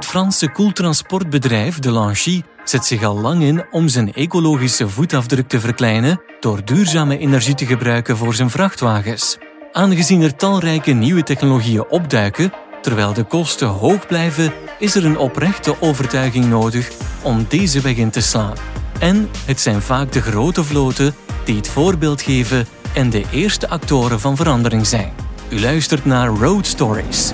[0.00, 6.20] Het Franse koeltransportbedrijf Delangy zet zich al lang in om zijn ecologische voetafdruk te verkleinen
[6.40, 9.38] door duurzame energie te gebruiken voor zijn vrachtwagens.
[9.72, 12.52] Aangezien er talrijke nieuwe technologieën opduiken,
[12.82, 16.90] terwijl de kosten hoog blijven, is er een oprechte overtuiging nodig
[17.22, 18.56] om deze weg in te slaan.
[18.98, 21.14] En het zijn vaak de grote vloten
[21.44, 25.12] die het voorbeeld geven en de eerste actoren van verandering zijn.
[25.48, 27.32] U luistert naar Road Stories.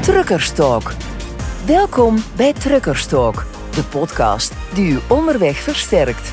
[0.00, 0.92] Truckerstalk.
[1.66, 6.32] Welkom bij Truckerstalk, de podcast die u onderweg versterkt.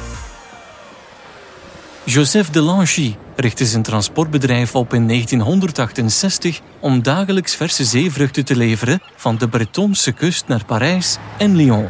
[2.04, 9.38] Joseph Delangy richtte zijn transportbedrijf op in 1968 om dagelijks verse zeevruchten te leveren van
[9.38, 11.90] de Bretonse kust naar Parijs en Lyon.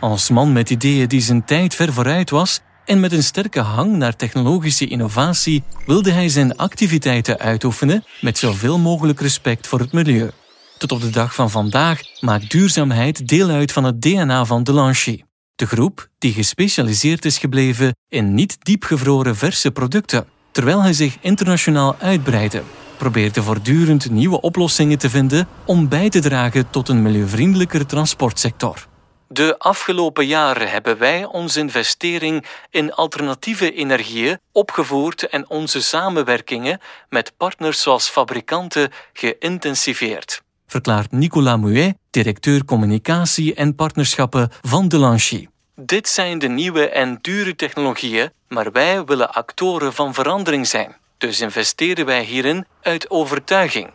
[0.00, 3.96] Als man met ideeën die zijn tijd ver vooruit was en met een sterke hang
[3.96, 10.30] naar technologische innovatie wilde hij zijn activiteiten uitoefenen met zoveel mogelijk respect voor het milieu.
[10.78, 15.22] Tot op de dag van vandaag maakt duurzaamheid deel uit van het DNA van Delangy.
[15.54, 21.96] De groep die gespecialiseerd is gebleven in niet diepgevroren verse producten, terwijl hij zich internationaal
[21.98, 22.62] uitbreidde,
[22.96, 28.86] probeerde voortdurend nieuwe oplossingen te vinden om bij te dragen tot een milieuvriendelijker transportsector.
[29.28, 37.32] De afgelopen jaren hebben wij onze investering in alternatieve energieën opgevoerd en onze samenwerkingen met
[37.36, 45.48] partners zoals fabrikanten geïntensiveerd verklaart Nicolas Muet, directeur communicatie en partnerschappen van Delangy.
[45.74, 50.96] Dit zijn de nieuwe en dure technologieën, maar wij willen actoren van verandering zijn.
[51.18, 53.90] Dus investeren wij hierin uit overtuiging.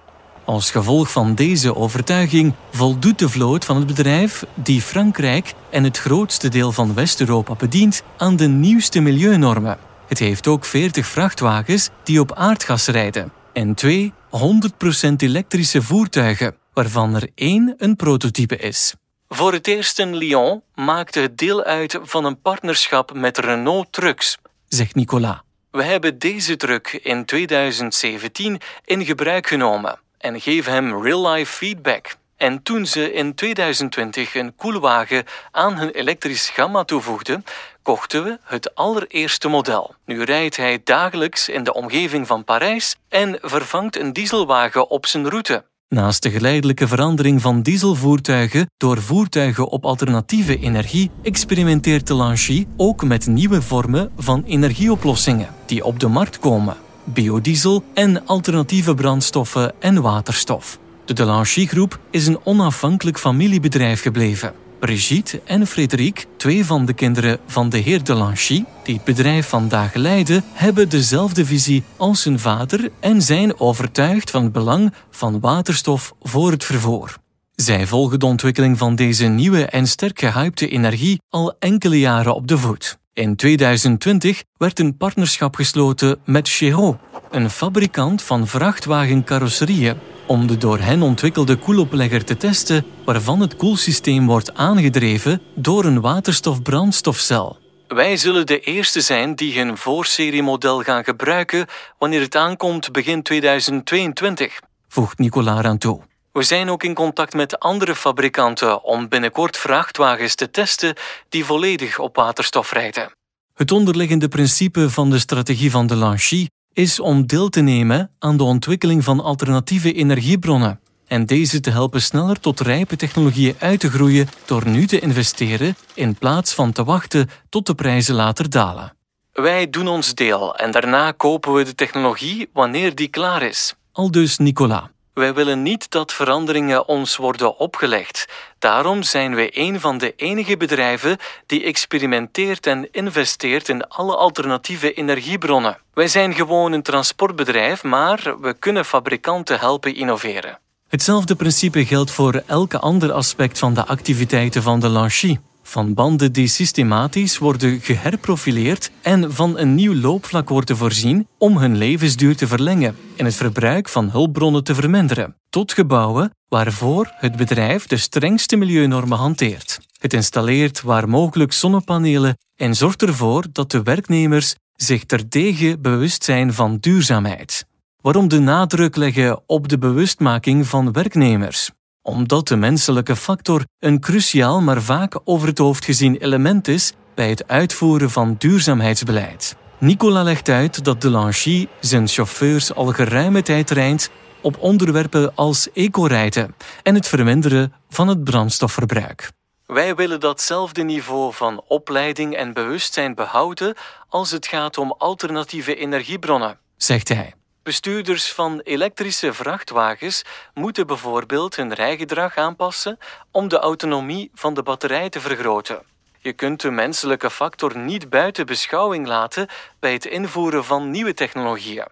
[0.46, 5.98] Als gevolg van deze overtuiging voldoet de vloot van het bedrijf, die Frankrijk en het
[5.98, 9.78] grootste deel van West-Europa bedient, aan de nieuwste milieunormen.
[10.08, 17.16] Het heeft ook 40 vrachtwagens die op aardgas rijden en twee 100% elektrische voertuigen, waarvan
[17.16, 18.94] er één een prototype is.
[19.28, 24.38] Voor het eerst in Lyon maakte het deel uit van een partnerschap met Renault Trucks,
[24.68, 25.42] zegt Nicolas.
[25.72, 32.16] We hebben deze truck in 2017 in gebruik genomen en geven hem real-life feedback.
[32.38, 37.44] En toen ze in 2020 een koelwagen aan hun elektrisch gamma toevoegden,
[37.82, 39.96] kochten we het allereerste model.
[40.06, 45.30] Nu rijdt hij dagelijks in de omgeving van Parijs en vervangt een dieselwagen op zijn
[45.30, 45.64] route.
[45.96, 53.28] Naast de geleidelijke verandering van dieselvoertuigen door voertuigen op alternatieve energie experimenteert Delangy ook met
[53.28, 60.80] nieuwe vormen van energieoplossingen die op de markt komen: biodiesel en alternatieve brandstoffen en waterstof.
[61.06, 64.54] De Delangy Groep is een onafhankelijk familiebedrijf gebleven.
[64.82, 69.94] Brigitte en Frédéric, twee van de kinderen van de heer Delangy, die het bedrijf vandaag
[69.94, 76.14] leiden, hebben dezelfde visie als hun vader en zijn overtuigd van het belang van waterstof
[76.22, 77.18] voor het vervoer.
[77.56, 82.48] Zij volgen de ontwikkeling van deze nieuwe en sterk gehypte energie al enkele jaren op
[82.48, 82.98] de voet.
[83.14, 87.00] In 2020 werd een partnerschap gesloten met Chero,
[87.32, 89.96] een fabrikant van vrachtwagencarrosserieën
[90.32, 96.02] om de door hen ontwikkelde koeloplegger te testen, waarvan het koelsysteem wordt aangedreven door een
[96.02, 97.58] waterstofbrandstofcel.
[97.88, 101.66] Wij zullen de eerste zijn die hun voorseriemodel gaan gebruiken
[101.98, 106.02] wanneer het aankomt begin 2022, voegt Nicolas aan toe.
[106.32, 110.96] We zijn ook in contact met andere fabrikanten om binnenkort vrachtwagens te testen
[111.30, 113.12] die volledig op waterstof rijden.
[113.54, 118.44] Het onderliggende principe van de strategie van Delangy is om deel te nemen aan de
[118.44, 124.28] ontwikkeling van alternatieve energiebronnen en deze te helpen sneller tot rijpe technologieën uit te groeien
[124.46, 128.96] door nu te investeren in plaats van te wachten tot de prijzen later dalen.
[129.32, 133.76] Wij doen ons deel en daarna kopen we de technologie wanneer die klaar is.
[133.92, 134.84] Al dus Nicolas.
[135.14, 138.26] Wij willen niet dat veranderingen ons worden opgelegd.
[138.60, 144.94] Daarom zijn wij een van de enige bedrijven die experimenteert en investeert in alle alternatieve
[144.94, 145.78] energiebronnen.
[145.94, 150.60] Wij zijn gewoon een transportbedrijf, maar we kunnen fabrikanten helpen innoveren.
[150.88, 155.38] Hetzelfde principe geldt voor elke ander aspect van de activiteiten van de Lanchy
[155.72, 161.78] van banden die systematisch worden geherprofileerd en van een nieuw loopvlak worden voorzien om hun
[161.78, 167.88] levensduur te verlengen en het verbruik van hulpbronnen te verminderen, tot gebouwen waarvoor het bedrijf
[167.88, 169.80] de strengste milieunormen hanteert.
[170.00, 176.54] Het installeert waar mogelijk zonnepanelen en zorgt ervoor dat de werknemers zich terdege bewust zijn
[176.54, 177.66] van duurzaamheid.
[178.02, 181.72] Waarom de nadruk leggen op de bewustmaking van werknemers?
[182.02, 187.30] Omdat de menselijke factor een cruciaal maar vaak over het hoofd gezien element is bij
[187.30, 189.56] het uitvoeren van duurzaamheidsbeleid.
[189.78, 194.10] Nicola legt uit dat Delangy zijn chauffeurs al geruime tijd traint
[194.42, 199.32] op onderwerpen als ecorijden en het verminderen van het brandstofverbruik.
[199.66, 203.76] Wij willen datzelfde niveau van opleiding en bewustzijn behouden
[204.10, 207.34] als het gaat om alternatieve energiebronnen, zegt hij.
[207.64, 210.24] Bestuurders van elektrische vrachtwagens
[210.54, 212.98] moeten bijvoorbeeld hun rijgedrag aanpassen
[213.32, 215.82] om de autonomie van de batterij te vergroten.
[216.20, 219.48] Je kunt de menselijke factor niet buiten beschouwing laten
[219.80, 221.88] bij het invoeren van nieuwe technologieën.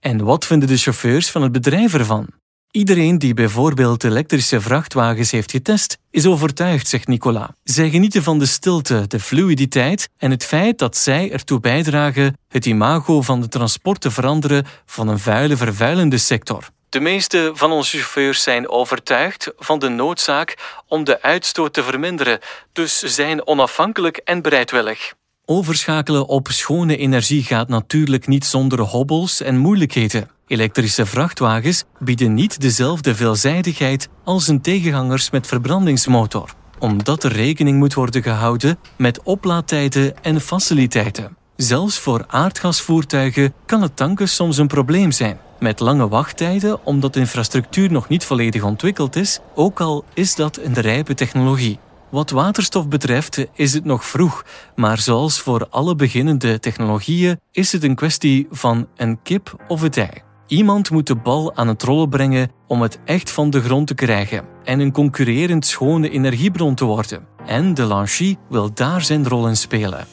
[0.00, 2.28] En wat vinden de chauffeurs van het bedrijf ervan?
[2.76, 7.54] Iedereen die bijvoorbeeld elektrische vrachtwagens heeft getest, is overtuigd, zegt Nicola.
[7.64, 12.66] Zij genieten van de stilte, de fluiditeit en het feit dat zij ertoe bijdragen het
[12.66, 16.68] imago van de transport te veranderen van een vuile, vervuilende sector.
[16.88, 20.56] De meeste van onze chauffeurs zijn overtuigd van de noodzaak
[20.88, 22.38] om de uitstoot te verminderen,
[22.72, 25.14] dus zijn onafhankelijk en bereidwillig.
[25.46, 30.28] Overschakelen op schone energie gaat natuurlijk niet zonder hobbels en moeilijkheden.
[30.46, 37.94] Elektrische vrachtwagens bieden niet dezelfde veelzijdigheid als hun tegenhangers met verbrandingsmotor, omdat er rekening moet
[37.94, 41.36] worden gehouden met oplaadtijden en faciliteiten.
[41.56, 47.20] Zelfs voor aardgasvoertuigen kan het tanken soms een probleem zijn, met lange wachttijden omdat de
[47.20, 51.78] infrastructuur nog niet volledig ontwikkeld is, ook al is dat een rijpe technologie.
[52.14, 54.44] Wat waterstof betreft is het nog vroeg,
[54.76, 59.96] maar zoals voor alle beginnende technologieën is het een kwestie van een kip of het
[59.96, 60.10] ei.
[60.46, 63.94] Iemand moet de bal aan het rollen brengen om het echt van de grond te
[63.94, 67.26] krijgen en een concurrerend schone energiebron te worden.
[67.46, 70.06] En de Lanchy wil daar zijn rol in spelen.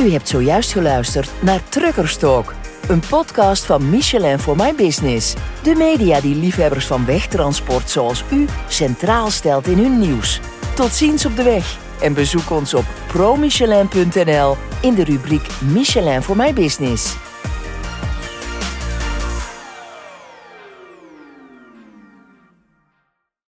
[0.00, 2.54] U hebt zojuist geluisterd naar Truckerstalk,
[2.88, 5.34] een podcast van Michelin voor My Business.
[5.62, 10.40] De media die liefhebbers van wegtransport zoals u centraal stelt in hun nieuws.
[10.76, 16.36] Tot ziens op de weg en bezoek ons op promichelin.nl in de rubriek Michelin voor
[16.36, 17.25] My Business.